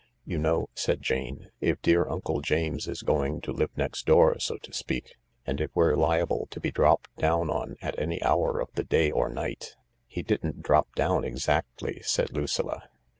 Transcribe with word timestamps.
"You 0.25 0.39
know," 0.39 0.67
said 0.73 1.03
Jane," 1.03 1.51
if 1.61 1.79
dear 1.83 2.09
Uncle 2.09 2.41
James 2.41 2.87
is 2.87 3.03
going 3.03 3.39
to 3.41 3.51
live 3.51 3.69
next 3.77 4.07
door, 4.07 4.39
so 4.39 4.57
to 4.57 4.73
speak, 4.73 5.13
and 5.45 5.61
if 5.61 5.69
we're 5.75 5.95
liable 5.95 6.47
to 6.49 6.59
be 6.59 6.71
dropped 6.71 7.15
down 7.17 7.51
on 7.51 7.75
at 7.83 7.99
any 7.99 8.19
hour 8.23 8.59
of 8.59 8.69
the 8.73 8.83
day 8.83 9.11
or 9.11 9.29
night 9.29 9.75
""He 10.07 10.23
didn't 10.23 10.63
drop 10.63 10.95
down 10.95 11.23
exactly," 11.23 12.01
said 12.03 12.31
Lucilla. 12.35 12.89